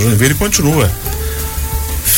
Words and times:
Joinville 0.00 0.34
continua 0.34 0.90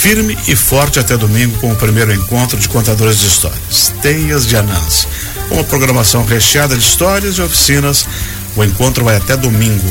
firme 0.02 0.36
e 0.48 0.56
forte 0.56 0.98
até 0.98 1.16
domingo 1.16 1.56
com 1.58 1.70
o 1.70 1.76
primeiro 1.76 2.12
encontro 2.12 2.58
de 2.58 2.68
contadores 2.68 3.20
de 3.20 3.28
histórias, 3.28 3.92
Teias 4.02 4.44
de 4.44 4.56
Anãs. 4.56 5.06
Uma 5.48 5.62
programação 5.62 6.24
recheada 6.24 6.76
de 6.76 6.82
histórias 6.82 7.36
e 7.36 7.40
oficinas. 7.40 8.04
O 8.56 8.64
encontro 8.64 9.04
vai 9.04 9.16
até 9.16 9.36
domingo. 9.36 9.88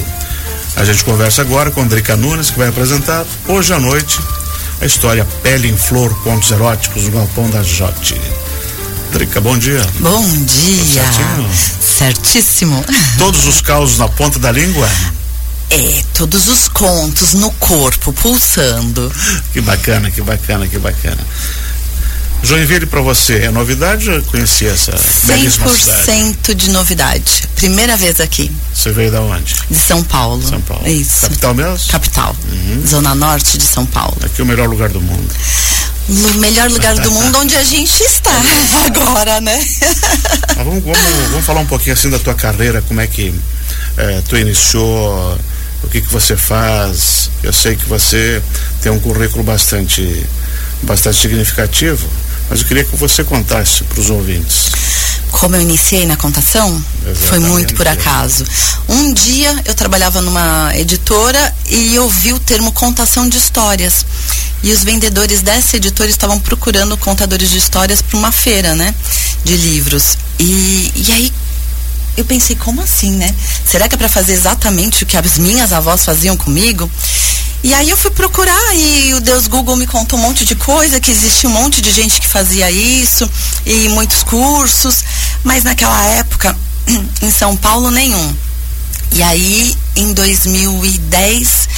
A 0.76 0.84
gente 0.84 1.06
conversa 1.06 1.42
agora 1.42 1.72
com 1.72 1.88
Drica 1.88 2.18
Nunes, 2.18 2.50
que 2.50 2.58
vai 2.58 2.68
apresentar 2.68 3.26
hoje 3.48 3.74
à 3.74 3.80
noite 3.80 4.20
a 4.82 4.86
história 4.86 5.26
Pele 5.42 5.70
em 5.70 5.78
Flor, 5.78 6.14
Contos 6.24 6.52
Eróticos 6.52 7.04
no 7.06 7.12
Galpão 7.12 7.50
da 7.50 7.64
Jote. 7.64 8.20
Drica, 9.14 9.40
bom 9.40 9.58
dia. 9.58 9.82
Bom 10.00 10.28
dia. 10.44 11.04
Certinho? 11.04 11.50
Certíssimo. 11.80 12.86
Todos 13.18 13.46
os 13.48 13.62
causos 13.62 13.98
na 13.98 14.10
ponta 14.10 14.38
da 14.40 14.52
língua? 14.52 14.90
É, 15.72 16.04
todos 16.14 16.50
os 16.50 16.68
contos 16.68 17.34
no 17.34 17.50
corpo, 17.52 18.12
pulsando. 18.12 19.10
Que 19.54 19.62
bacana, 19.62 20.12
que 20.12 20.22
bacana, 20.22 20.68
que 20.68 20.78
bacana. 20.78 21.26
Joinville 22.44 22.88
para 22.88 23.02
você 23.02 23.44
é 23.44 23.52
novidade 23.52 24.10
ou 24.10 24.22
conhecia 24.24 24.72
essa 24.72 24.92
belíssima 25.24 25.70
cidade? 25.70 26.12
100% 26.12 26.56
de 26.56 26.70
novidade. 26.72 27.48
Primeira 27.56 27.96
vez 27.96 28.20
aqui. 28.20 28.52
Você 28.74 28.92
veio 28.92 29.12
da 29.12 29.22
onde? 29.22 29.56
De 29.70 29.78
São 29.78 30.04
Paulo. 30.04 30.46
São 30.46 30.60
Paulo. 30.60 30.86
Isso. 30.88 31.22
Capital 31.22 31.54
mesmo? 31.54 31.88
Capital. 31.90 32.36
Uhum. 32.52 32.88
Zona 32.88 33.16
Norte 33.16 33.58
de 33.58 33.64
São 33.64 33.86
Paulo. 33.86 34.18
Aqui 34.26 34.42
é 34.42 34.44
o 34.44 34.48
melhor 34.48 34.68
lugar 34.68 34.90
do 34.90 35.00
mundo. 35.00 35.34
No 36.10 36.34
melhor 36.40 36.70
lugar 36.70 36.96
do 36.96 37.12
mundo 37.12 37.38
onde 37.38 37.56
a 37.56 37.64
gente 37.64 38.04
está 38.04 38.32
agora, 38.88 39.40
né? 39.40 39.66
ah, 40.50 40.64
vamos, 40.64 40.84
vamos, 40.84 41.00
vamos, 41.30 41.46
falar 41.46 41.62
um 41.62 41.66
pouquinho 41.66 41.94
assim 41.94 42.10
da 42.10 42.20
tua 42.20 42.34
carreira, 42.34 42.82
como 42.82 43.00
é 43.00 43.08
que 43.08 43.34
é, 43.98 44.22
tu 44.28 44.36
iniciou, 44.36 45.38
o 45.84 45.88
que 45.88 46.02
que 46.02 46.12
você 46.12 46.36
faz. 46.36 47.30
Eu 47.44 47.54
sei 47.54 47.76
que 47.76 47.86
você 47.86 48.42
tem 48.82 48.92
um 48.92 49.00
currículo 49.00 49.44
bastante, 49.44 50.26
bastante 50.84 51.20
significativo 51.20 52.08
mas 52.52 52.60
eu 52.60 52.68
queria 52.68 52.84
que 52.84 52.98
você 52.98 53.24
contasse 53.24 53.82
para 53.86 54.02
os 54.02 54.10
ouvintes. 54.10 54.72
Como 55.32 55.56
eu 55.56 55.62
iniciei 55.62 56.06
na 56.06 56.18
contação? 56.18 56.68
Exatamente. 57.02 57.28
Foi 57.30 57.40
muito 57.40 57.74
por 57.76 57.88
acaso. 57.88 58.44
Um 58.90 59.14
dia 59.14 59.62
eu 59.64 59.74
trabalhava 59.74 60.22
numa 60.22 60.70
editora 60.76 61.56
e 61.70 61.96
eu 61.96 62.10
vi 62.10 62.34
o 62.34 62.40
termo 62.40 62.74
contação 62.74 63.30
de 63.30 63.38
histórias. 63.38 64.06
E 64.62 64.74
os 64.74 64.84
vendedores 64.84 65.42
dessa 65.42 65.78
editora 65.78 66.10
estavam 66.10 66.38
procurando 66.42 66.98
contadores 66.98 67.50
de 67.50 67.58
histórias 67.58 68.02
para 68.02 68.18
uma 68.18 68.34
feira, 68.34 68.76
né? 68.76 68.94
De 69.46 69.56
livros. 69.56 70.18
E, 70.38 70.92
e 70.94 71.12
aí 71.14 71.34
eu 72.22 72.26
pensei, 72.26 72.56
como 72.56 72.82
assim, 72.82 73.12
né? 73.12 73.34
Será 73.66 73.90
que 73.90 73.96
é 73.96 73.98
para 73.98 74.10
fazer 74.10 74.34
exatamente 74.34 75.04
o 75.04 75.08
que 75.08 75.18
as 75.18 75.38
minhas 75.38 75.74
avós 75.74 76.06
faziam 76.06 76.38
comigo? 76.38 76.90
E 77.64 77.74
aí 77.74 77.90
eu 77.90 77.98
fui 77.98 78.12
procurar 78.12 78.76
e 78.76 79.14
o 79.14 79.22
Deus 79.22 79.48
Google 79.48 79.76
me 79.76 79.86
contou 79.86 80.18
um 80.18 80.22
monte 80.22 80.46
de 80.46 80.56
coisa, 80.56 81.00
que 81.00 81.12
existia 81.12 81.50
um 81.50 81.54
monte 81.54 81.82
de 81.82 81.92
gente 81.92 82.20
que 82.20 82.28
fazia 82.28 82.72
isso 82.72 83.30
e 83.66 83.90
muitos 83.90 84.24
cursos, 84.24 85.04
mas 85.44 85.64
naquela 85.64 86.04
época 86.06 86.58
em 87.22 87.32
São 87.32 87.56
Paulo 87.56 87.92
nenhum. 87.92 88.36
E 89.14 89.22
aí 89.22 89.76
em 89.96 90.14
2010 90.14 91.70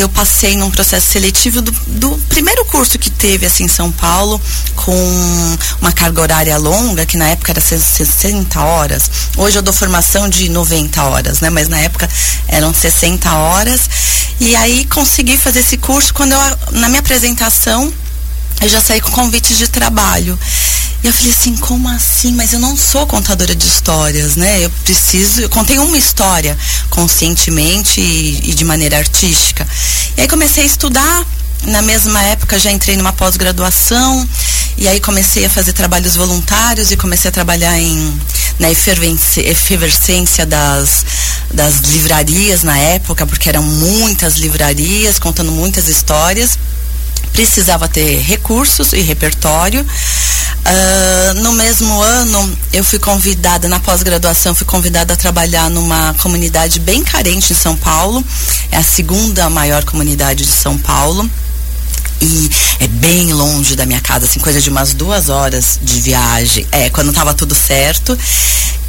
eu 0.00 0.08
passei 0.08 0.56
num 0.56 0.70
processo 0.70 1.06
seletivo 1.06 1.62
do, 1.62 1.70
do, 1.70 2.18
primeiro 2.28 2.64
curso 2.64 2.98
que 2.98 3.10
teve 3.10 3.46
assim 3.46 3.64
em 3.64 3.68
São 3.68 3.92
Paulo, 3.92 4.40
com 4.74 5.56
uma 5.80 5.92
carga 5.92 6.20
horária 6.20 6.56
longa, 6.56 7.06
que 7.06 7.16
na 7.16 7.28
época 7.28 7.52
era 7.52 7.60
60 7.60 8.60
horas. 8.60 9.10
Hoje 9.36 9.58
eu 9.58 9.62
dou 9.62 9.72
formação 9.72 10.28
de 10.28 10.48
90 10.48 11.02
horas, 11.02 11.40
né? 11.40 11.50
Mas 11.50 11.68
na 11.68 11.78
época 11.78 12.08
eram 12.48 12.74
60 12.74 13.32
horas. 13.32 13.88
E 14.40 14.56
aí 14.56 14.84
consegui 14.86 15.36
fazer 15.36 15.60
esse 15.60 15.76
curso 15.76 16.12
quando 16.12 16.32
eu, 16.32 16.40
na 16.72 16.88
minha 16.88 17.00
apresentação, 17.00 17.92
eu 18.60 18.68
já 18.68 18.80
saí 18.80 19.00
com 19.00 19.10
convites 19.10 19.56
de 19.58 19.68
trabalho. 19.68 20.38
E 21.04 21.06
eu 21.06 21.12
falei 21.12 21.32
assim, 21.32 21.54
como 21.56 21.86
assim? 21.86 22.32
Mas 22.32 22.54
eu 22.54 22.58
não 22.58 22.74
sou 22.74 23.06
contadora 23.06 23.54
de 23.54 23.66
histórias, 23.66 24.36
né? 24.36 24.64
Eu 24.64 24.70
preciso, 24.70 25.42
eu 25.42 25.50
contei 25.50 25.78
uma 25.78 25.98
história 25.98 26.56
conscientemente 26.88 28.00
e, 28.00 28.40
e 28.50 28.54
de 28.54 28.64
maneira 28.64 28.96
artística. 28.96 29.68
E 30.16 30.22
aí 30.22 30.26
comecei 30.28 30.62
a 30.62 30.66
estudar. 30.66 31.26
Na 31.64 31.82
mesma 31.82 32.22
época 32.22 32.58
já 32.58 32.70
entrei 32.70 32.96
numa 32.96 33.12
pós-graduação 33.12 34.28
e 34.78 34.88
aí 34.88 34.98
comecei 34.98 35.44
a 35.44 35.50
fazer 35.50 35.74
trabalhos 35.74 36.16
voluntários 36.16 36.90
e 36.90 36.96
comecei 36.96 37.28
a 37.28 37.32
trabalhar 37.32 37.78
em 37.78 38.20
na 38.58 38.70
efervescência 38.70 40.46
das, 40.46 41.04
das 41.52 41.76
livrarias 41.80 42.62
na 42.62 42.78
época, 42.78 43.26
porque 43.26 43.48
eram 43.48 43.62
muitas 43.62 44.36
livrarias 44.36 45.18
contando 45.18 45.52
muitas 45.52 45.88
histórias 45.88 46.58
precisava 47.34 47.88
ter 47.88 48.20
recursos 48.20 48.92
e 48.92 49.00
repertório. 49.00 49.84
Uh, 49.84 51.42
no 51.42 51.52
mesmo 51.52 52.00
ano, 52.00 52.58
eu 52.72 52.82
fui 52.82 52.98
convidada, 52.98 53.68
na 53.68 53.78
pós-graduação, 53.80 54.54
fui 54.54 54.64
convidada 54.64 55.12
a 55.12 55.16
trabalhar 55.16 55.68
numa 55.68 56.14
comunidade 56.22 56.78
bem 56.78 57.02
carente 57.02 57.52
em 57.52 57.56
São 57.56 57.76
Paulo. 57.76 58.24
É 58.70 58.78
a 58.78 58.82
segunda 58.82 59.50
maior 59.50 59.84
comunidade 59.84 60.44
de 60.44 60.50
São 60.50 60.78
Paulo. 60.78 61.28
E 62.22 62.50
é 62.78 62.86
bem 62.86 63.32
longe 63.32 63.74
da 63.74 63.84
minha 63.84 64.00
casa, 64.00 64.24
assim, 64.24 64.38
coisa 64.38 64.60
de 64.60 64.70
umas 64.70 64.94
duas 64.94 65.28
horas 65.28 65.78
de 65.82 66.00
viagem. 66.00 66.66
É, 66.70 66.88
quando 66.88 67.10
estava 67.10 67.34
tudo 67.34 67.54
certo. 67.54 68.16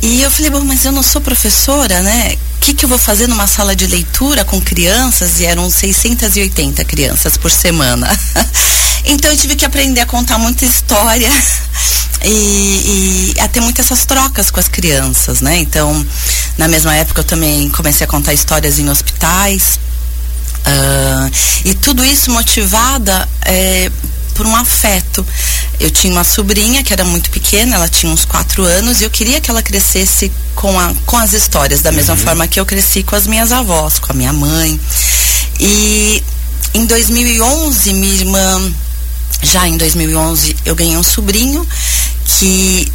E 0.01 0.21
eu 0.21 0.29
falei, 0.29 0.51
bom, 0.51 0.63
mas 0.63 0.85
eu 0.85 0.91
não 0.91 1.01
sou 1.01 1.19
professora, 1.19 2.01
né? 2.03 2.35
Que, 2.65 2.73
que 2.73 2.83
eu 2.83 2.89
vou 2.89 2.97
fazer 2.97 3.27
numa 3.27 3.45
sala 3.45 3.75
de 3.75 3.85
leitura 3.85 4.43
com 4.43 4.59
crianças? 4.59 5.39
E 5.39 5.45
eram 5.45 5.69
680 5.69 6.83
crianças 6.83 7.37
por 7.37 7.51
semana. 7.51 8.09
então 9.05 9.29
eu 9.29 9.37
tive 9.37 9.55
que 9.55 9.63
aprender 9.63 10.01
a 10.01 10.05
contar 10.07 10.39
muita 10.39 10.65
história 10.65 11.29
e, 12.25 13.33
e 13.35 13.39
a 13.39 13.47
ter 13.47 13.59
muitas 13.59 13.85
essas 13.85 14.03
trocas 14.07 14.49
com 14.49 14.59
as 14.59 14.67
crianças, 14.67 15.41
né? 15.41 15.59
Então, 15.59 16.03
na 16.57 16.67
mesma 16.67 16.95
época 16.95 17.21
eu 17.21 17.23
também 17.23 17.69
comecei 17.69 18.03
a 18.03 18.07
contar 18.07 18.33
histórias 18.33 18.79
em 18.79 18.89
hospitais. 18.89 19.79
Uh, 20.65 21.31
e 21.65 21.75
tudo 21.75 22.03
isso 22.03 22.31
motivada 22.31 23.29
é, 23.43 23.91
por 24.35 24.45
um 24.45 24.55
afeto. 24.55 25.25
Eu 25.79 25.89
tinha 25.89 26.13
uma 26.13 26.23
sobrinha 26.23 26.83
que 26.83 26.93
era 26.93 27.03
muito 27.03 27.31
pequena, 27.31 27.75
ela 27.75 27.89
tinha 27.89 28.11
uns 28.11 28.25
quatro 28.25 28.63
anos, 28.63 29.01
e 29.01 29.03
eu 29.03 29.09
queria 29.09 29.41
que 29.41 29.49
ela 29.49 29.63
crescesse 29.63 30.31
com, 30.53 30.79
a, 30.79 30.93
com 31.05 31.17
as 31.17 31.33
histórias, 31.33 31.81
da 31.81 31.91
mesma 31.91 32.13
uhum. 32.13 32.19
forma 32.19 32.47
que 32.47 32.59
eu 32.59 32.65
cresci 32.65 33.01
com 33.01 33.15
as 33.15 33.25
minhas 33.25 33.51
avós, 33.51 33.97
com 33.97 34.11
a 34.11 34.15
minha 34.15 34.33
mãe. 34.33 34.79
E 35.59 36.21
em 36.73 36.85
2011, 36.85 37.93
minha 37.93 38.13
irmã, 38.13 38.73
já 39.41 39.67
em 39.67 39.77
2011, 39.77 40.55
eu 40.65 40.75
ganhei 40.75 40.97
um 40.97 41.03
sobrinho 41.03 41.65
que 42.25 42.91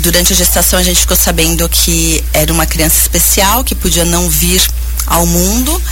durante 0.00 0.32
a 0.32 0.36
gestação 0.36 0.78
a 0.78 0.82
gente 0.82 1.00
ficou 1.00 1.16
sabendo 1.16 1.68
que 1.68 2.22
era 2.32 2.52
uma 2.52 2.66
criança 2.66 2.98
especial, 2.98 3.64
que 3.64 3.74
podia 3.74 4.04
não 4.04 4.28
vir 4.28 4.62
ao 5.06 5.26
mundo. 5.26 5.82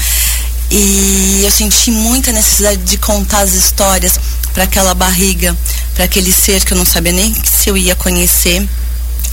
E 0.71 1.41
eu 1.45 1.51
senti 1.51 1.91
muita 1.91 2.31
necessidade 2.31 2.83
de 2.83 2.99
contar 2.99 3.41
as 3.41 3.55
histórias 3.55 4.21
para 4.59 4.65
aquela 4.65 4.93
barriga, 4.93 5.57
para 5.95 6.05
aquele 6.05 6.33
ser 6.33 6.65
que 6.65 6.73
eu 6.73 6.77
não 6.77 6.85
sabia 6.85 7.13
nem 7.13 7.33
se 7.33 7.71
eu 7.71 7.77
ia 7.77 7.95
conhecer 7.95 8.69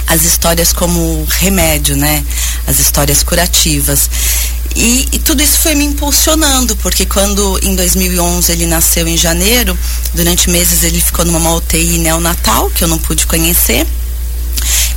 as 0.05 0.23
histórias 0.23 0.71
como 0.71 1.25
remédio, 1.27 1.97
né? 1.97 2.23
As 2.67 2.79
histórias 2.79 3.23
curativas. 3.23 4.07
E, 4.75 5.07
e, 5.11 5.17
tudo 5.17 5.41
isso 5.41 5.57
foi 5.57 5.73
me 5.73 5.83
impulsionando, 5.83 6.75
porque 6.75 7.07
quando 7.07 7.59
em 7.63 7.75
2011 7.75 8.51
ele 8.51 8.67
nasceu 8.67 9.07
em 9.07 9.17
janeiro, 9.17 9.75
durante 10.13 10.47
meses 10.47 10.83
ele 10.83 11.01
ficou 11.01 11.25
numa 11.25 11.55
UTI 11.55 11.97
neonatal, 11.97 12.69
que 12.69 12.83
eu 12.83 12.87
não 12.87 12.99
pude 12.99 13.25
conhecer. 13.25 13.87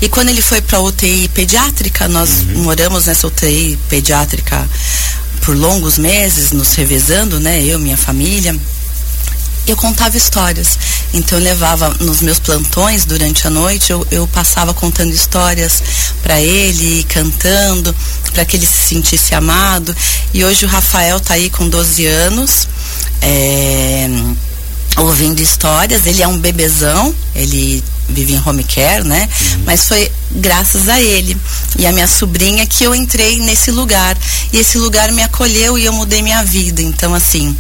E 0.02 0.10
quando 0.10 0.28
ele 0.28 0.42
foi 0.42 0.60
para 0.60 0.76
a 0.76 0.82
UTI 0.82 1.28
pediátrica, 1.28 2.06
nós 2.06 2.40
uhum. 2.40 2.64
moramos 2.64 3.06
nessa 3.06 3.26
UTI 3.26 3.78
pediátrica 3.88 4.68
por 5.40 5.56
longos 5.56 5.96
meses, 5.96 6.52
nos 6.52 6.74
revezando, 6.74 7.40
né? 7.40 7.64
Eu, 7.64 7.78
minha 7.78 7.96
família 7.96 8.54
eu 9.70 9.76
contava 9.76 10.16
histórias. 10.16 10.78
Então 11.12 11.38
eu 11.38 11.44
levava 11.44 11.88
nos 12.00 12.20
meus 12.20 12.38
plantões 12.38 13.04
durante 13.04 13.46
a 13.46 13.50
noite, 13.50 13.90
eu, 13.90 14.06
eu 14.10 14.26
passava 14.28 14.74
contando 14.74 15.12
histórias 15.12 15.82
para 16.22 16.40
ele, 16.40 17.04
cantando, 17.04 17.94
para 18.32 18.44
que 18.44 18.56
ele 18.56 18.66
se 18.66 18.88
sentisse 18.88 19.34
amado. 19.34 19.94
E 20.32 20.44
hoje 20.44 20.64
o 20.64 20.68
Rafael 20.68 21.18
está 21.18 21.34
aí 21.34 21.50
com 21.50 21.68
12 21.68 22.06
anos. 22.06 22.68
É, 23.20 24.08
ouvindo 24.96 25.40
histórias, 25.40 26.06
ele 26.06 26.22
é 26.22 26.28
um 26.28 26.38
bebezão, 26.38 27.14
ele 27.34 27.82
vive 28.08 28.34
em 28.34 28.42
home 28.44 28.64
care, 28.64 29.04
né? 29.04 29.28
Uhum. 29.40 29.62
Mas 29.66 29.86
foi 29.86 30.10
graças 30.30 30.88
a 30.88 31.00
ele 31.00 31.36
e 31.78 31.86
a 31.86 31.92
minha 31.92 32.06
sobrinha 32.06 32.66
que 32.66 32.84
eu 32.84 32.94
entrei 32.94 33.38
nesse 33.40 33.70
lugar. 33.70 34.16
E 34.52 34.58
esse 34.58 34.78
lugar 34.78 35.12
me 35.12 35.22
acolheu 35.22 35.78
e 35.78 35.84
eu 35.84 35.92
mudei 35.92 36.22
minha 36.22 36.42
vida. 36.42 36.82
Então, 36.82 37.14
assim, 37.14 37.56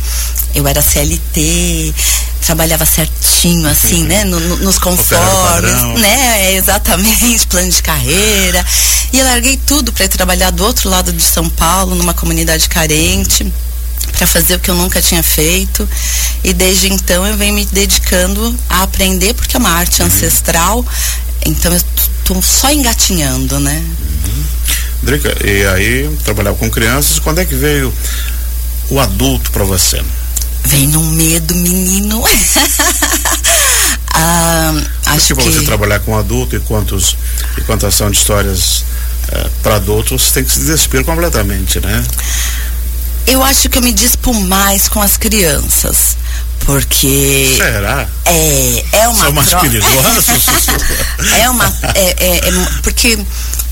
eu 0.54 0.66
era 0.66 0.82
CLT, 0.82 1.94
trabalhava 2.40 2.84
certinho, 2.84 3.68
assim, 3.68 4.04
né? 4.04 4.24
No, 4.24 4.40
no, 4.40 4.56
nos 4.56 4.78
conformes, 4.78 6.00
né? 6.00 6.46
É, 6.46 6.54
exatamente, 6.54 7.46
plano 7.48 7.70
de 7.70 7.82
carreira. 7.82 8.64
E 9.12 9.18
eu 9.18 9.24
larguei 9.24 9.56
tudo 9.56 9.92
para 9.92 10.04
ir 10.04 10.08
trabalhar 10.08 10.50
do 10.50 10.64
outro 10.64 10.88
lado 10.88 11.12
de 11.12 11.22
São 11.22 11.48
Paulo, 11.48 11.94
numa 11.94 12.14
comunidade 12.14 12.68
carente. 12.68 13.52
para 14.12 14.26
fazer 14.26 14.54
o 14.54 14.58
que 14.58 14.70
eu 14.70 14.74
nunca 14.74 15.00
tinha 15.02 15.22
feito. 15.22 15.88
E 16.42 16.52
desde 16.52 16.92
então 16.92 17.26
eu 17.26 17.36
venho 17.36 17.54
me 17.54 17.66
dedicando 17.66 18.56
a 18.68 18.82
aprender, 18.82 19.34
porque 19.34 19.56
é 19.56 19.60
uma 19.60 19.70
arte 19.70 20.00
uhum. 20.00 20.08
ancestral. 20.08 20.86
Então 21.44 21.72
eu 21.72 21.80
tô 22.24 22.40
só 22.42 22.70
engatinhando, 22.72 23.60
né? 23.60 23.76
Uhum. 23.76 24.44
Drica, 25.02 25.34
e 25.46 25.66
aí 25.66 26.16
trabalhar 26.24 26.54
com 26.54 26.68
crianças, 26.70 27.18
quando 27.18 27.40
é 27.40 27.44
que 27.44 27.54
veio 27.54 27.92
o 28.90 28.98
adulto 28.98 29.50
para 29.50 29.64
você? 29.64 30.02
Vem 30.68 30.86
no 30.88 31.02
medo, 31.02 31.54
menino. 31.54 32.22
ah, 34.12 34.72
acho 35.06 35.34
Porque 35.34 35.48
que 35.48 35.56
você 35.56 35.64
trabalhar 35.64 36.00
com 36.00 36.16
adulto 36.16 36.54
e 36.56 36.60
quantos 36.60 37.16
e 37.56 37.62
contação 37.62 38.10
de 38.10 38.18
histórias 38.18 38.84
eh, 39.28 39.46
para 39.62 39.76
adultos, 39.76 40.22
você 40.22 40.34
tem 40.34 40.44
que 40.44 40.52
se 40.52 40.60
despir 40.60 41.04
completamente, 41.04 41.80
né? 41.80 42.04
Eu 43.26 43.42
acho 43.42 43.68
que 43.68 43.78
eu 43.78 43.82
me 43.82 43.92
dispo 43.92 44.34
mais 44.34 44.88
com 44.88 45.00
as 45.00 45.16
crianças. 45.16 46.16
Porque. 46.60 47.54
Será? 47.56 48.06
É, 48.26 48.84
é 48.92 49.08
uma. 49.08 49.24
São 49.24 49.32
mais 49.32 49.48
tro... 49.48 49.60
é 51.40 51.50
uma. 51.50 51.64
É, 51.94 52.16
é, 52.18 52.48
é, 52.48 52.52
porque 52.82 53.18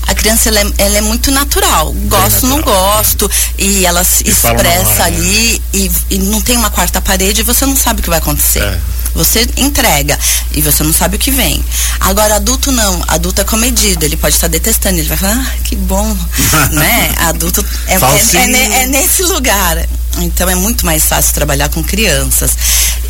a 0.07 0.15
criança 0.15 0.49
ela 0.49 0.59
é, 0.59 0.73
ela 0.77 0.97
é 0.97 1.01
muito 1.01 1.29
natural. 1.31 1.93
Gosto, 1.93 2.47
natural, 2.47 2.49
não 2.49 2.61
gosto. 2.61 3.31
É. 3.57 3.63
E 3.63 3.85
ela 3.85 4.03
se 4.03 4.23
e 4.25 4.29
expressa 4.29 5.03
hora, 5.03 5.05
ali 5.05 5.53
né? 5.53 5.59
e, 5.73 5.91
e, 6.11 6.17
não 6.19 6.41
tem 6.41 6.57
uma 6.57 6.69
quarta 6.69 7.01
parede 7.01 7.41
e 7.41 7.43
você 7.43 7.65
não 7.65 7.75
sabe 7.75 7.99
o 7.99 8.03
que 8.03 8.09
vai 8.09 8.19
acontecer. 8.19 8.63
É. 8.63 8.79
Você 9.13 9.47
entrega 9.57 10.17
e 10.53 10.61
você 10.61 10.83
não 10.83 10.93
sabe 10.93 11.15
o 11.15 11.19
que 11.19 11.31
vem. 11.31 11.63
Agora, 11.99 12.35
adulto 12.35 12.71
não. 12.71 13.03
Adulto 13.07 13.41
é 13.41 13.43
comedido. 13.43 14.05
Ele 14.05 14.15
pode 14.15 14.35
estar 14.35 14.47
detestando. 14.47 14.99
Ele 14.99 15.07
vai 15.07 15.17
falar, 15.17 15.33
ah, 15.33 15.61
que 15.63 15.75
bom. 15.75 16.15
né? 16.71 17.13
Adulto 17.17 17.65
é, 17.87 17.95
é, 17.95 18.83
é 18.83 18.85
nesse 18.85 19.23
lugar. 19.23 19.83
Então 20.19 20.49
é 20.49 20.55
muito 20.55 20.85
mais 20.85 21.05
fácil 21.05 21.33
trabalhar 21.33 21.69
com 21.69 21.83
crianças. 21.83 22.51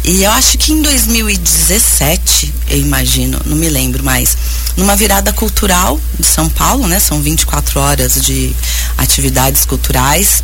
E 0.07 0.24
eu 0.24 0.31
acho 0.31 0.57
que 0.57 0.71
em 0.71 0.81
2017, 0.81 2.54
eu 2.69 2.77
imagino, 2.77 3.42
não 3.45 3.57
me 3.57 3.68
lembro 3.68 4.01
mais, 4.06 4.38
numa 4.77 4.95
virada 4.95 5.33
cultural 5.33 6.00
de 6.18 6.25
São 6.25 6.48
Paulo, 6.48 6.88
né? 6.88 6.98
São 6.98 7.21
24 7.21 7.77
horas 7.77 8.13
de 8.13 8.56
atividades 8.98 9.65
culturais. 9.65 10.42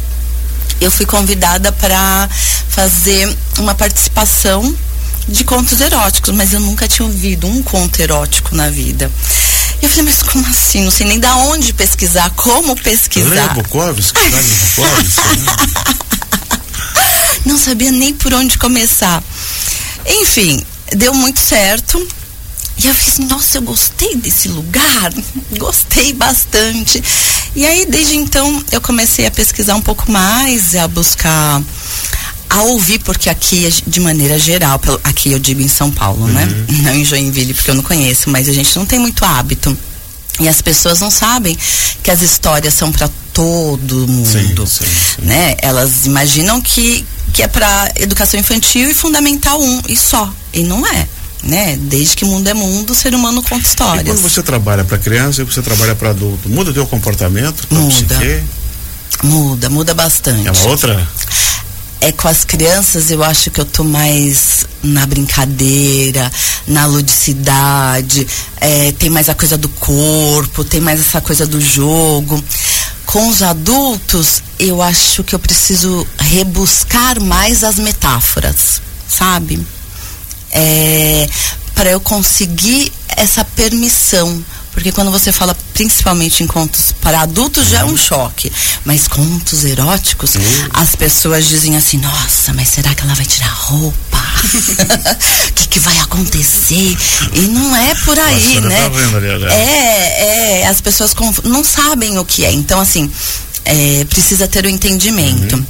Eu 0.81 0.91
fui 0.91 1.05
convidada 1.05 1.71
para 1.71 2.29
fazer 2.67 3.33
uma 3.57 3.73
participação 3.73 4.75
de 5.29 5.45
contos 5.45 5.79
eróticos, 5.79 6.35
mas 6.35 6.51
eu 6.51 6.59
nunca 6.59 6.85
tinha 6.85 7.05
ouvido 7.05 7.47
um 7.47 7.63
conto 7.63 8.01
erótico 8.01 8.53
na 8.53 8.69
vida. 8.69 9.09
Eu 9.81 9.87
falei, 9.87 10.03
mas 10.03 10.23
como 10.23 10.45
assim? 10.45 10.83
Não 10.83 10.91
sei 10.91 11.07
nem 11.07 11.21
da 11.21 11.37
onde 11.37 11.71
pesquisar, 11.71 12.29
como 12.31 12.75
pesquisar. 12.75 13.29
Leia 13.29 13.47
Bukowski, 13.53 14.19
Bukowski, 14.19 15.37
né? 15.39 16.03
Não 17.45 17.57
sabia 17.57 17.91
nem 17.91 18.13
por 18.13 18.33
onde 18.33 18.57
começar. 18.57 19.23
Enfim, 20.05 20.61
deu 20.95 21.13
muito 21.13 21.39
certo. 21.39 22.05
E 22.77 22.87
eu 22.87 22.95
fiz, 22.95 23.19
nossa, 23.19 23.59
eu 23.59 23.61
gostei 23.61 24.15
desse 24.15 24.47
lugar, 24.47 25.13
gostei 25.57 26.11
bastante. 26.13 27.03
E 27.55 27.65
aí, 27.65 27.85
desde 27.85 28.15
então, 28.15 28.63
eu 28.71 28.81
comecei 28.81 29.27
a 29.27 29.31
pesquisar 29.31 29.75
um 29.75 29.81
pouco 29.81 30.11
mais, 30.11 30.75
a 30.75 30.87
buscar 30.87 31.61
a 32.49 32.61
ouvir, 32.61 32.99
porque 32.99 33.29
aqui, 33.29 33.67
de 33.87 33.99
maneira 33.99 34.37
geral, 34.37 34.79
aqui 35.03 35.31
eu 35.31 35.39
digo 35.39 35.61
em 35.61 35.67
São 35.67 35.89
Paulo, 35.89 36.27
né? 36.27 36.43
uhum. 36.43 36.77
né? 36.77 36.81
Não 36.83 36.95
em 36.95 37.03
Joinville, 37.03 37.53
porque 37.53 37.71
eu 37.71 37.75
não 37.75 37.83
conheço, 37.83 38.29
mas 38.29 38.47
a 38.47 38.53
gente 38.53 38.75
não 38.75 38.85
tem 38.85 38.99
muito 38.99 39.25
hábito. 39.25 39.75
E 40.39 40.47
as 40.47 40.61
pessoas 40.61 40.99
não 40.99 41.09
sabem 41.09 41.57
que 42.01 42.11
as 42.11 42.21
histórias 42.21 42.73
são 42.73 42.91
para 42.91 43.09
todo 43.33 44.07
mundo, 44.07 44.67
sim, 44.67 44.85
sim, 44.85 44.85
sim. 44.85 45.25
né? 45.25 45.55
Elas 45.61 46.05
imaginam 46.05 46.61
que, 46.61 47.05
que 47.33 47.41
é 47.41 47.47
para 47.47 47.91
educação 47.95 48.39
infantil 48.39 48.89
e 48.89 48.93
fundamental 48.93 49.61
um 49.61 49.81
e 49.87 49.97
só, 49.97 50.31
e 50.53 50.63
não 50.63 50.85
é. 50.87 51.07
Né? 51.43 51.75
Desde 51.77 52.15
que 52.15 52.23
mundo 52.23 52.47
é 52.47 52.53
mundo, 52.53 52.91
o 52.91 52.95
ser 52.95 53.13
humano 53.13 53.43
conta 53.43 53.67
histórias. 53.67 54.03
E 54.03 54.05
quando 54.05 54.21
você 54.21 54.41
trabalha 54.41 54.85
para 54.85 54.97
criança 54.97 55.41
e 55.41 55.45
você 55.45 55.61
trabalha 55.61 55.93
para 55.93 56.11
adulto, 56.11 56.47
muda 56.47 56.71
o 56.71 56.73
teu 56.73 56.87
comportamento? 56.87 57.67
Muda. 57.69 58.43
Muda, 59.23 59.69
muda 59.69 59.93
bastante. 59.93 60.47
É 60.47 60.51
uma 60.51 60.69
outra? 60.69 61.05
é 62.03 62.11
com 62.11 62.27
as 62.27 62.43
crianças 62.43 63.09
eu 63.11 63.23
acho 63.23 63.49
que 63.49 63.61
eu 63.61 63.65
tô 63.65 63.85
mais 63.85 64.65
na 64.83 65.05
brincadeira, 65.05 66.29
na 66.67 66.85
ludicidade, 66.85 68.27
é, 68.59 68.91
tem 68.91 69.09
mais 69.09 69.29
a 69.29 69.33
coisa 69.33 69.57
do 69.57 69.69
corpo, 69.69 70.65
tem 70.65 70.81
mais 70.81 70.99
essa 70.99 71.21
coisa 71.21 71.45
do 71.45 71.61
jogo. 71.61 72.43
Com 73.13 73.29
os 73.29 73.43
adultos, 73.43 74.41
eu 74.57 74.81
acho 74.81 75.23
que 75.23 75.35
eu 75.35 75.39
preciso 75.39 76.07
rebuscar 76.17 77.21
mais 77.21 77.63
as 77.63 77.75
metáforas, 77.75 78.81
sabe? 79.07 79.63
É, 80.51 81.29
para 81.75 81.91
eu 81.91 81.99
conseguir 81.99 82.91
essa 83.15 83.45
permissão 83.45 84.43
porque 84.73 84.91
quando 84.91 85.11
você 85.11 85.31
fala 85.31 85.55
principalmente 85.73 86.43
em 86.43 86.47
contos 86.47 86.91
para 86.99 87.21
adultos 87.21 87.69
já 87.69 87.81
é 87.81 87.85
um 87.85 87.95
choque. 87.95 88.51
Mas 88.83 89.07
contos 89.07 89.63
eróticos, 89.63 90.31
as 90.73 90.95
pessoas 90.95 91.47
dizem 91.47 91.77
assim, 91.77 91.99
nossa, 91.99 92.51
mas 92.53 92.69
será 92.69 92.95
que 92.95 93.03
ela 93.03 93.13
vai 93.13 93.25
tirar 93.25 93.53
roupa? 93.53 94.22
O 94.43 95.53
que, 95.55 95.67
que, 95.67 95.79
vai 95.79 95.97
acontecer? 95.99 96.97
E 97.33 97.41
não 97.41 97.75
é 97.75 97.95
por 97.95 98.17
aí, 98.19 98.61
né? 98.61 98.77
Tá 98.77 98.85
ali, 98.85 99.39
né? 99.39 99.53
é, 99.53 100.61
é, 100.61 100.67
as 100.67 100.81
pessoas 100.81 101.13
não 101.43 101.63
sabem 101.63 102.17
o 102.17 102.25
que 102.25 102.45
é. 102.45 102.51
Então, 102.51 102.79
assim, 102.79 103.09
é, 103.65 104.05
precisa 104.05 104.47
ter 104.47 104.65
o 104.65 104.69
entendimento. 104.69 105.55
Uhum. 105.55 105.65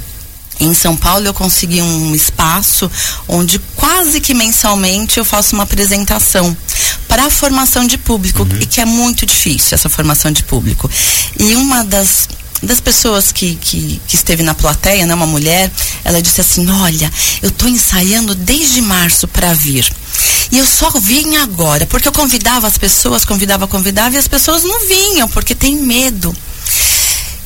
Em 0.60 0.74
São 0.74 0.96
Paulo 0.96 1.26
eu 1.26 1.34
consegui 1.34 1.82
um 1.82 2.14
espaço 2.14 2.90
onde 3.26 3.58
quase 3.74 4.20
que 4.20 4.32
mensalmente 4.32 5.18
eu 5.18 5.24
faço 5.24 5.54
uma 5.54 5.64
apresentação 5.64 6.56
para 7.08 7.26
a 7.26 7.30
formação 7.30 7.86
de 7.86 7.98
público 7.98 8.42
uhum. 8.42 8.58
e 8.60 8.66
que 8.66 8.80
é 8.80 8.84
muito 8.84 9.26
difícil 9.26 9.74
essa 9.74 9.88
formação 9.88 10.30
de 10.30 10.44
público. 10.44 10.88
E 11.38 11.56
uma 11.56 11.82
das 11.84 12.28
das 12.64 12.80
pessoas 12.80 13.32
que, 13.32 13.56
que, 13.56 14.00
que, 14.06 14.16
esteve 14.16 14.42
na 14.42 14.54
plateia, 14.54 15.06
né, 15.06 15.14
uma 15.14 15.26
mulher, 15.26 15.70
ela 16.04 16.22
disse 16.22 16.40
assim: 16.40 16.68
Olha, 16.70 17.12
eu 17.42 17.48
estou 17.48 17.68
ensaiando 17.68 18.34
desde 18.34 18.80
março 18.80 19.28
para 19.28 19.52
vir. 19.54 19.90
E 20.50 20.58
eu 20.58 20.66
só 20.66 20.90
vim 20.90 21.36
agora, 21.36 21.86
porque 21.86 22.06
eu 22.06 22.12
convidava 22.12 22.66
as 22.66 22.78
pessoas, 22.78 23.24
convidava, 23.24 23.66
convidava, 23.66 24.14
e 24.14 24.18
as 24.18 24.28
pessoas 24.28 24.62
não 24.62 24.86
vinham, 24.86 25.28
porque 25.28 25.54
tem 25.54 25.76
medo. 25.76 26.34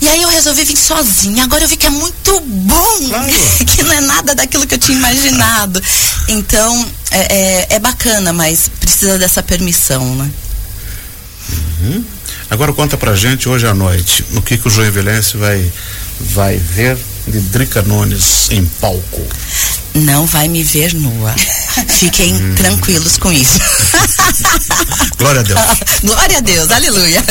E 0.00 0.08
aí 0.08 0.22
eu 0.22 0.28
resolvi 0.28 0.64
vir 0.64 0.76
sozinha. 0.76 1.44
Agora 1.44 1.64
eu 1.64 1.68
vi 1.68 1.76
que 1.76 1.86
é 1.86 1.90
muito 1.90 2.40
bom, 2.40 3.08
claro. 3.08 3.32
que 3.66 3.82
não 3.82 3.92
é 3.92 4.00
nada 4.00 4.34
daquilo 4.34 4.66
que 4.66 4.74
eu 4.74 4.78
tinha 4.78 4.96
imaginado. 4.96 5.82
Então, 6.28 6.88
é, 7.10 7.20
é, 7.20 7.66
é 7.70 7.78
bacana, 7.78 8.32
mas 8.32 8.68
precisa 8.80 9.18
dessa 9.18 9.42
permissão, 9.42 10.14
né? 10.14 10.30
Uhum. 11.80 12.04
Agora 12.50 12.72
conta 12.72 12.96
pra 12.96 13.14
gente 13.14 13.48
hoje 13.48 13.66
à 13.66 13.74
noite, 13.74 14.24
no 14.30 14.40
que, 14.40 14.56
que 14.56 14.66
o 14.66 14.70
Joinvilense 14.70 15.36
vai, 15.36 15.70
vai 16.18 16.56
ver 16.56 16.96
de 17.26 17.40
Drica 17.40 17.82
Nunes 17.82 18.50
em 18.50 18.64
palco. 18.64 19.26
Não 19.94 20.24
vai 20.26 20.48
me 20.48 20.62
ver 20.62 20.94
nua. 20.94 21.34
Fiquem 21.88 22.34
hum. 22.34 22.54
tranquilos 22.54 23.18
com 23.18 23.30
isso. 23.30 23.58
Glória 25.18 25.40
a 25.40 25.44
Deus. 25.44 25.60
Glória 26.02 26.38
a 26.38 26.40
Deus, 26.40 26.70
aleluia. 26.70 27.22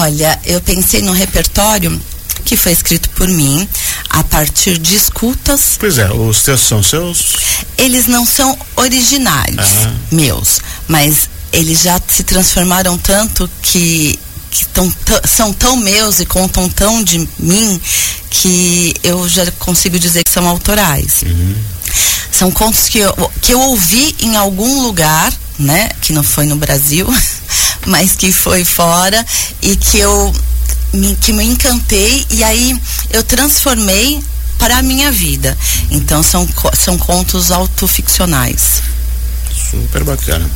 Olha, 0.00 0.38
eu 0.44 0.60
pensei 0.60 1.02
no 1.02 1.12
repertório 1.12 2.00
que 2.44 2.56
foi 2.56 2.72
escrito 2.72 3.10
por 3.10 3.26
mim 3.26 3.68
a 4.10 4.22
partir 4.22 4.78
de 4.78 4.94
escutas. 4.94 5.76
Pois 5.78 5.98
é, 5.98 6.10
os 6.10 6.42
textos 6.42 6.68
são 6.68 6.82
seus? 6.82 7.36
Eles 7.76 8.06
não 8.06 8.24
são 8.24 8.56
originais 8.76 9.56
ah. 9.58 9.92
meus, 10.12 10.60
mas 10.86 11.28
eles 11.52 11.82
já 11.82 12.00
se 12.06 12.22
transformaram 12.22 12.98
tanto 12.98 13.48
que, 13.62 14.18
que 14.50 14.66
tão, 14.66 14.92
são 15.24 15.52
tão 15.52 15.76
meus 15.76 16.20
e 16.20 16.26
contam 16.26 16.68
tão 16.68 17.02
de 17.02 17.28
mim 17.38 17.80
que 18.30 18.94
eu 19.02 19.28
já 19.28 19.50
consigo 19.52 19.98
dizer 19.98 20.24
que 20.24 20.30
são 20.30 20.46
autorais. 20.46 21.22
Uhum. 21.22 21.56
São 22.30 22.50
contos 22.50 22.88
que 22.88 22.98
eu, 22.98 23.32
que 23.40 23.52
eu 23.52 23.60
ouvi 23.60 24.14
em 24.20 24.36
algum 24.36 24.82
lugar, 24.82 25.32
né? 25.58 25.88
Que 26.02 26.12
não 26.12 26.22
foi 26.22 26.44
no 26.44 26.56
Brasil. 26.56 27.06
mas 27.86 28.14
que 28.14 28.30
foi 28.32 28.64
fora 28.64 29.24
e 29.62 29.76
que 29.76 29.98
eu 29.98 30.34
me, 30.92 31.16
que 31.16 31.32
me 31.32 31.44
encantei 31.44 32.26
e 32.30 32.44
aí 32.44 32.78
eu 33.10 33.22
transformei 33.22 34.22
para 34.58 34.78
a 34.78 34.82
minha 34.82 35.10
vida. 35.10 35.56
Então 35.90 36.22
são, 36.22 36.48
são 36.74 36.98
contos 36.98 37.50
autoficcionais. 37.50 38.82
Super 39.70 40.04
bacana. 40.04 40.48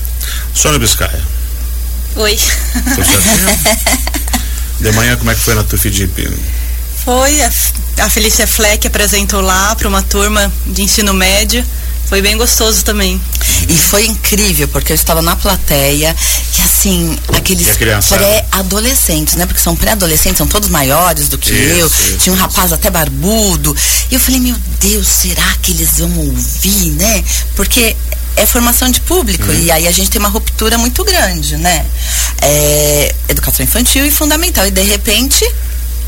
Sônia 0.54 0.78
Biscaia. 0.78 1.20
Oi. 2.16 2.38
De 4.80 4.92
manhã 4.92 5.16
como 5.16 5.30
é 5.30 5.34
que 5.34 5.40
foi 5.40 5.54
na 5.54 5.62
Tufidip? 5.62 6.28
Foi, 7.04 7.42
a, 7.42 7.52
a 8.00 8.10
Felícia 8.10 8.46
Fleck 8.46 8.86
apresentou 8.86 9.40
lá 9.40 9.74
para 9.74 9.88
uma 9.88 10.02
turma 10.02 10.52
de 10.66 10.82
ensino 10.82 11.12
médio 11.12 11.64
Foi 12.06 12.20
bem 12.20 12.36
gostoso 12.36 12.84
também. 12.84 13.20
E 13.68 13.74
foi 13.74 14.06
incrível, 14.06 14.68
porque 14.68 14.92
eu 14.92 14.94
estava 14.94 15.22
na 15.22 15.34
plateia 15.34 16.14
e 16.58 16.62
assim, 16.62 17.18
aqueles 17.34 17.66
pré-adolescentes, 18.08 19.34
né? 19.34 19.46
Porque 19.46 19.62
são 19.62 19.74
pré-adolescentes, 19.74 20.38
são 20.38 20.46
todos 20.46 20.68
maiores 20.68 21.28
do 21.28 21.38
que 21.38 21.52
isso, 21.52 21.78
eu. 21.78 21.86
Isso, 21.86 22.18
Tinha 22.18 22.34
um 22.34 22.36
rapaz 22.36 22.72
até 22.72 22.90
barbudo. 22.90 23.74
E 24.10 24.14
eu 24.14 24.20
falei, 24.20 24.40
meu 24.40 24.56
Deus, 24.80 25.06
será 25.06 25.56
que 25.62 25.72
eles 25.72 25.98
vão 25.98 26.18
ouvir, 26.18 26.90
né? 26.92 27.24
Porque 27.56 27.96
é 28.42 28.46
formação 28.46 28.90
de 28.90 29.00
público 29.00 29.46
uhum. 29.46 29.60
e 29.60 29.70
aí 29.70 29.86
a 29.86 29.92
gente 29.92 30.10
tem 30.10 30.18
uma 30.18 30.28
ruptura 30.28 30.76
muito 30.76 31.04
grande, 31.04 31.56
né? 31.56 31.86
É, 32.40 33.14
educação 33.28 33.64
infantil 33.64 34.04
e 34.04 34.10
fundamental. 34.10 34.66
E 34.66 34.70
de 34.70 34.82
repente 34.82 35.44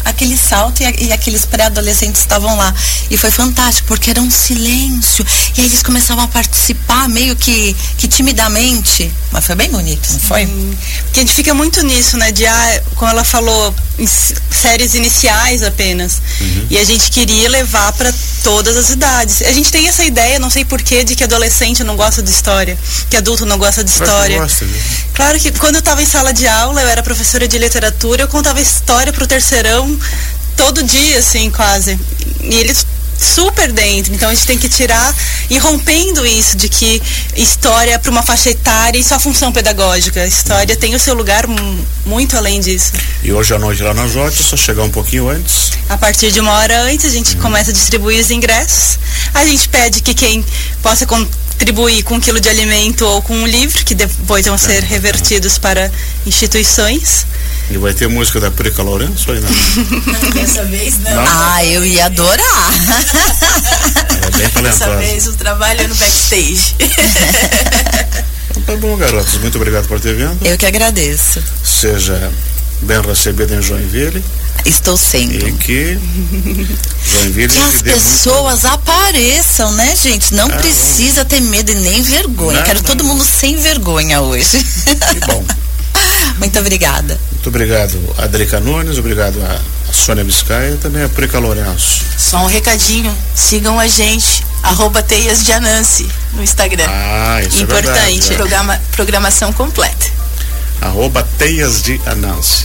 aquele 0.05 0.37
salto 0.37 0.83
e, 0.83 1.07
e 1.07 1.13
aqueles 1.13 1.47
pré-adolescentes 1.47 2.21
estavam 2.21 2.57
lá. 2.57 2.75
E 3.11 3.17
foi 3.17 3.31
fantástico, 3.31 3.89
porque 3.89 4.11
era 4.11 4.21
um 4.21 4.31
silêncio. 4.31 5.25
E 5.57 5.61
aí 5.61 5.67
eles 5.67 5.83
começavam 5.83 6.25
a 6.25 6.29
participar 6.29 7.09
meio 7.09 7.35
que, 7.37 7.75
que 7.97 8.07
timidamente. 8.07 9.11
Mas 9.33 9.47
foi 9.47 9.55
bem 9.55 9.71
bonito, 9.71 10.13
não 10.13 10.21
foi? 10.21 10.47
Porque 11.05 11.21
a 11.21 11.23
gente 11.23 11.35
fica 11.35 11.55
muito 11.55 11.83
nisso, 11.83 12.17
né? 12.19 12.31
De, 12.33 12.45
ah, 12.47 12.83
como 12.97 13.11
ela 13.11 13.25
falou, 13.25 13.75
em 13.99 14.07
séries 14.07 14.95
iniciais 14.95 15.63
apenas. 15.63 16.21
Uhum. 16.41 16.67
E 16.71 16.79
a 16.79 16.85
gente 16.85 17.11
queria 17.11 17.49
levar 17.49 17.93
para 17.93 18.13
todas 18.45 18.77
as 18.77 18.91
idades. 18.91 19.41
A 19.43 19.53
gente 19.53 19.73
tem 19.73 19.89
essa 19.89 20.05
ideia, 20.05 20.39
não 20.39 20.51
sei 20.51 20.67
porquê, 20.67 21.03
de 21.03 21.17
que 21.17 21.25
adolescente 21.25 21.83
não 21.83 21.97
gosta 21.97 22.23
de 22.23 22.31
história, 22.31 22.79
que 23.09 23.17
adulto 23.17 23.47
não 23.47 23.59
gosta 23.59 23.83
de 23.83 23.91
história. 23.91 24.39
Gosta, 24.39 24.67
né? 24.67 24.79
Claro 25.15 25.41
que 25.41 25.51
quando 25.53 25.77
eu 25.77 25.79
estava 25.79 26.03
em 26.03 26.07
sala 26.07 26.33
de 26.33 26.47
aula, 26.47 26.83
eu 26.83 26.89
era 26.89 27.03
professora 27.03 27.49
de 27.49 27.57
literatura, 27.59 28.23
eu 28.23 28.29
contava 28.29 28.61
história 28.61 29.13
para 29.13 29.25
o 29.25 29.27
terceirão 29.27 29.99
todo 30.57 30.83
dia, 30.83 31.19
assim, 31.19 31.51
quase. 31.51 31.99
E 32.43 32.55
eles 32.55 32.87
super 33.25 33.73
dentro. 33.73 34.15
Então 34.15 34.29
a 34.29 34.35
gente 34.35 34.47
tem 34.47 34.59
que 34.59 34.69
tirar 34.69 35.15
e 35.49 35.59
rompendo 35.59 36.27
isso 36.27 36.57
de 36.57 36.69
que 36.69 37.03
história 37.37 37.93
é 37.93 37.99
para 37.99 38.11
uma 38.11 38.23
faixa 38.23 38.51
etária 38.51 38.99
e 38.99 39.05
só 39.05 39.19
função 39.19 39.51
pedagógica. 39.53 40.23
A 40.23 40.27
história 40.27 40.77
tem 40.77 40.95
o 40.95 40.99
seu 40.99 41.15
lugar 41.15 41.47
muito 42.05 42.37
além 42.37 42.61
disso. 42.61 42.93
E 43.23 43.33
hoje 43.33 43.55
à 43.55 43.59
noite 43.59 43.83
lá 43.83 43.95
na 43.95 44.07
Jote, 44.07 44.43
só 44.43 44.57
chegar 44.57 44.83
um 44.83 44.91
pouquinho 44.91 45.29
antes? 45.29 45.73
A 45.89 45.97
partir 45.97 46.31
de 46.31 46.41
uma 46.41 46.53
hora 46.53 46.83
antes, 46.83 47.07
a 47.07 47.11
gente 47.11 47.35
uhum. 47.37 47.43
começa 47.43 47.71
a 47.71 47.73
distribuir 47.73 48.21
os 48.21 48.31
ingressos. 48.31 48.99
A 49.33 49.45
gente 49.45 49.69
pede 49.69 50.01
que 50.01 50.15
quem 50.15 50.45
possa 50.83 51.07
contribuir 51.55 52.03
com 52.03 52.17
um 52.17 52.21
quilo 52.21 52.41
de 52.41 52.49
alimento 52.49 53.07
ou 53.07 53.23
com 53.23 53.35
um 53.35 53.47
livro, 53.47 53.85
que 53.85 53.95
depois 53.95 54.45
vão 54.47 54.59
ser 54.59 54.83
revertidos 54.83 55.57
para 55.57 55.91
instituições. 56.27 57.27
E 57.71 57.79
vai 57.79 57.95
ter 57.95 58.09
música 58.09 58.41
da 58.41 58.51
Prica 58.51 58.83
Lourenço 58.83 59.31
aí 59.31 59.41
não? 59.41 60.31
Dessa 60.33 60.65
vez 60.65 60.99
não. 60.99 61.15
não. 61.15 61.25
Ah, 61.27 61.65
eu 61.65 61.85
ia 61.85 62.07
adorar. 62.07 62.73
É 64.27 64.37
bem 64.37 64.49
talentosa. 64.49 64.87
Dessa 64.87 64.97
vez 64.97 65.27
o 65.27 65.33
trabalho 65.35 65.83
é 65.83 65.87
no 65.87 65.95
backstage. 65.95 66.75
Então 68.51 68.63
tá 68.63 68.77
bom, 68.77 68.97
garotos. 68.97 69.35
Muito 69.39 69.57
obrigado 69.57 69.87
por 69.89 69.99
ter 69.99 70.15
vindo. 70.15 70.39
Eu 70.45 70.57
que 70.57 70.67
agradeço. 70.67 71.43
Seja 71.63 72.31
bem 72.83 73.01
recebido 73.01 73.55
em 73.55 73.63
Joinville. 73.63 74.25
Estou 74.65 74.97
sendo. 74.97 75.49
E 75.49 75.53
que 75.53 75.99
Joinville 77.05 77.49
que 77.49 77.59
as 77.59 77.83
pessoas 77.83 78.63
muito... 78.63 78.75
apareçam, 78.75 79.73
né, 79.73 79.95
gente? 79.95 80.35
Não 80.35 80.47
ah, 80.47 80.57
precisa 80.57 81.25
ter 81.25 81.41
medo 81.41 81.71
e 81.71 81.75
nem 81.75 82.03
vergonha. 82.03 82.59
Não, 82.59 82.65
Quero 82.65 82.79
não. 82.79 82.87
todo 82.87 83.05
mundo 83.05 83.25
sem 83.25 83.57
vergonha 83.57 84.21
hoje. 84.21 84.65
Que 85.11 85.21
bom. 85.27 85.45
Muito 86.39 86.59
obrigada. 86.59 87.19
Muito 87.31 87.49
obrigado, 87.49 88.15
Adrica 88.19 88.59
Nunes, 88.59 88.99
obrigado 88.99 89.39
a, 89.43 89.61
Sônia 89.93 90.25
Biscaia 90.25 90.73
e 90.73 90.77
também 90.77 91.03
a 91.03 91.09
Prica 91.09 91.39
Lourenço. 91.39 92.03
Só 92.19 92.39
um 92.39 92.47
recadinho, 92.47 93.15
sigam 93.35 93.79
a 93.79 93.87
gente, 93.87 94.45
arroba 94.63 95.03
Teias 95.03 95.45
de 95.45 95.53
Anansi 95.53 96.09
no 96.33 96.43
Instagram. 96.43 96.87
Ah, 96.89 97.41
isso 97.43 97.63
Importante, 97.63 97.89
é 97.89 98.03
verdade, 98.03 98.35
Programa, 98.35 98.83
programação 98.93 99.53
completa. 99.53 100.07
Arroba 100.81 101.27
Teias 101.39 101.83
de 101.83 102.01
Anansi. 102.07 102.63